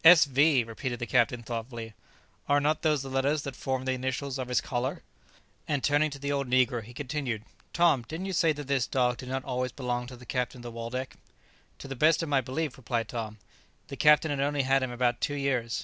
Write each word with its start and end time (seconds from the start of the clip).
"S 0.03 0.25
V!" 0.25 0.63
repeated 0.63 0.97
the 0.97 1.05
captain 1.05 1.43
thoughtfully; 1.43 1.93
"are 2.49 2.59
not 2.59 2.81
those 2.81 3.03
the 3.03 3.07
letters 3.07 3.43
that 3.43 3.55
form 3.55 3.85
the 3.85 3.91
initials 3.91 4.39
on 4.39 4.47
his 4.47 4.59
collar?" 4.59 5.03
And 5.67 5.83
turning 5.83 6.09
to 6.09 6.17
the 6.17 6.31
old 6.31 6.49
negro, 6.49 6.81
he 6.83 6.91
continued, 6.91 7.43
"Tom 7.71 8.03
didn't 8.07 8.25
you 8.25 8.33
say 8.33 8.51
that 8.51 8.65
this 8.65 8.87
dog 8.87 9.17
did 9.17 9.29
not 9.29 9.45
always 9.45 9.71
belong 9.71 10.07
to 10.07 10.15
the 10.15 10.25
captain 10.25 10.57
of 10.61 10.63
the 10.63 10.71
'Waldeck'?" 10.71 11.17
"To 11.77 11.87
the 11.87 11.95
best 11.95 12.23
of 12.23 12.29
my 12.29 12.41
belief," 12.41 12.77
replied 12.77 13.09
Tom, 13.09 13.37
"the 13.89 13.95
captain 13.95 14.31
had 14.31 14.39
only 14.41 14.63
had 14.63 14.81
him 14.81 14.89
about 14.89 15.21
two 15.21 15.35
years. 15.35 15.79